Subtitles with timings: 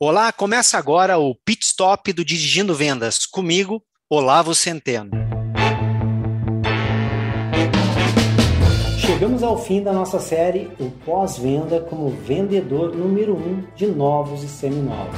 [0.00, 3.24] Olá, começa agora o Pit Stop do Dirigindo Vendas.
[3.24, 5.12] Comigo, Olavo Centeno.
[8.98, 14.42] Chegamos ao fim da nossa série O Pós-Venda como vendedor número 1 um de novos
[14.42, 15.16] e seminovos.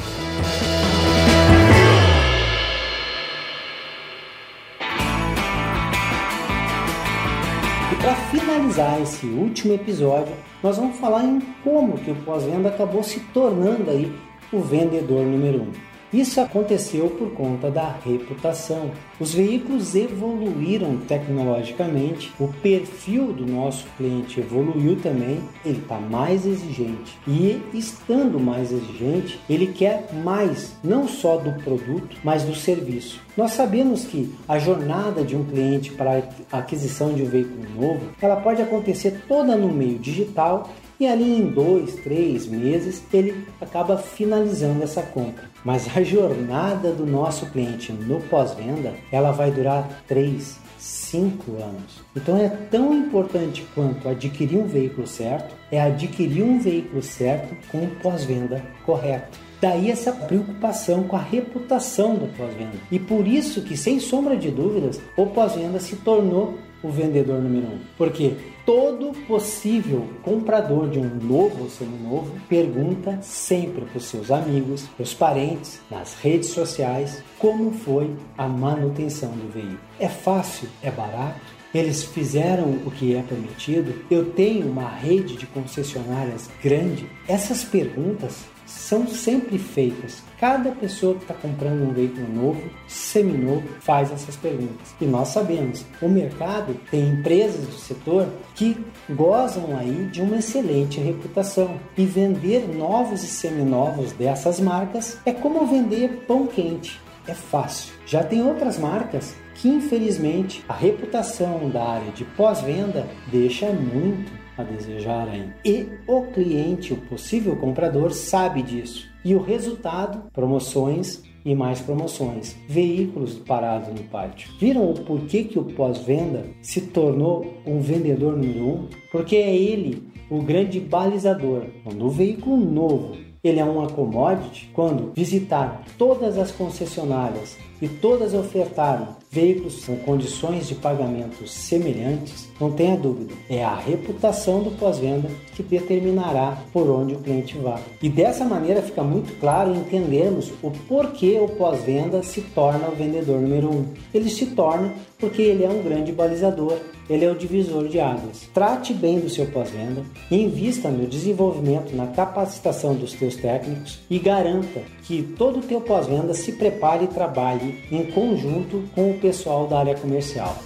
[7.92, 13.02] E para finalizar esse último episódio, nós vamos falar em como que o pós-venda acabou
[13.02, 14.12] se tornando aí
[14.52, 15.96] o vendedor número um.
[16.12, 18.92] Isso aconteceu por conta da reputação.
[19.18, 27.18] Os veículos evoluíram tecnologicamente, o perfil do nosso cliente evoluiu também, ele está mais exigente.
[27.26, 33.20] E estando mais exigente, ele quer mais, não só do produto, mas do serviço.
[33.36, 36.22] Nós sabemos que a jornada de um cliente para
[36.52, 41.38] a aquisição de um veículo novo, ela pode acontecer toda no meio digital e ali
[41.38, 45.44] em dois, três meses ele acaba finalizando essa compra.
[45.64, 52.00] Mas a jornada do nosso cliente no pós-venda ela vai durar três, cinco anos.
[52.14, 57.78] Então é tão importante quanto adquirir um veículo certo, é adquirir um veículo certo com
[57.78, 59.46] um pós-venda correto.
[59.60, 62.76] Daí essa preocupação com a reputação do pós-venda.
[62.90, 67.66] E por isso que, sem sombra de dúvidas, o pós-venda se tornou o vendedor número
[67.66, 67.78] um.
[67.96, 74.82] Porque todo possível comprador de um novo ou seminovo pergunta sempre para os seus amigos,
[74.96, 79.78] para os parentes, nas redes sociais, como foi a manutenção do veículo.
[79.98, 80.68] É fácil?
[80.82, 81.56] É barato?
[81.74, 83.94] Eles fizeram o que é permitido?
[84.10, 87.06] Eu tenho uma rede de concessionárias grande?
[87.28, 90.22] Essas perguntas são sempre feitas.
[90.38, 94.94] Cada pessoa que está comprando um veículo novo, seminovo, faz essas perguntas.
[95.00, 98.76] E nós sabemos, o mercado tem empresas do setor que
[99.08, 101.78] gozam aí de uma excelente reputação.
[101.96, 107.00] E vender novos e seminovos dessas marcas é como vender pão quente.
[107.26, 107.92] É fácil.
[108.04, 114.62] Já tem outras marcas que infelizmente a reputação da área de pós-venda deixa muito a
[114.62, 115.50] desejar aí.
[115.64, 119.06] E o cliente, o possível comprador, sabe disso.
[119.24, 124.50] E o resultado, promoções e mais promoções, veículos parados no pátio.
[124.58, 128.88] Viram o porquê que o pós-venda se tornou um vendedor número um?
[129.12, 131.64] Porque é ele o grande balizador.
[131.84, 133.16] Quando o veículo novo
[133.48, 140.68] ele é uma commodity quando visitar todas as concessionárias e todas ofertaram veículos com condições
[140.68, 147.14] de pagamento semelhantes, não tenha dúvida, é a reputação do pós-venda que determinará por onde
[147.14, 147.82] o cliente vai.
[148.02, 153.40] E dessa maneira fica muito claro entendermos o porquê o pós-venda se torna o vendedor
[153.40, 153.86] número um.
[154.12, 158.48] Ele se torna porque ele é um grande balizador, ele é o divisor de águas.
[158.52, 164.82] Trate bem do seu pós-venda, invista no desenvolvimento, na capacitação dos teus técnicos e garanta
[165.04, 169.80] que todo o teu pós-venda se prepare e trabalhe em conjunto com o pessoal da
[169.80, 170.56] área comercial.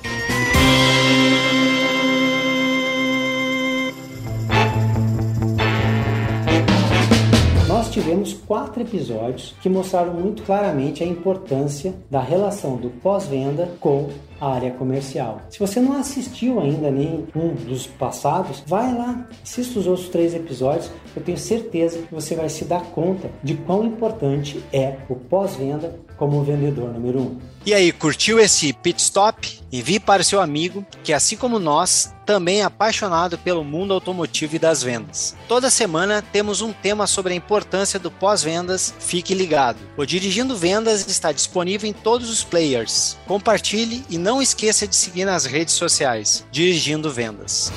[7.91, 14.09] tivemos quatro episódios que mostraram muito claramente a importância da relação do pós-venda com
[14.40, 15.42] a área comercial.
[15.50, 20.34] Se você não assistiu ainda nem um dos passados, vai lá, assista os outros três
[20.34, 20.90] episódios.
[21.14, 25.98] Eu tenho certeza que você vai se dar conta de quão importante é o pós-venda
[26.16, 27.38] como vendedor número um.
[27.64, 29.60] E aí, curtiu esse pit stop?
[29.70, 34.56] Envie para o seu amigo que, assim como nós, também é apaixonado pelo mundo automotivo
[34.56, 35.36] e das vendas.
[35.46, 38.94] Toda semana temos um tema sobre a importância do pós-vendas.
[38.98, 39.78] Fique ligado.
[39.96, 43.18] O Dirigindo Vendas está disponível em todos os players.
[43.26, 46.46] Compartilhe e não esqueça de seguir nas redes sociais.
[46.52, 47.72] Dirigindo Vendas.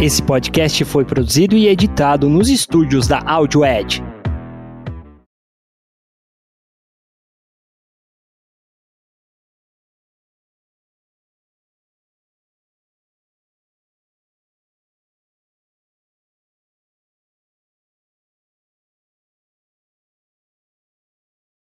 [0.00, 4.00] Esse podcast foi produzido e editado nos estúdios da AudioEd